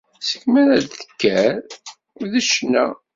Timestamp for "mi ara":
0.51-0.73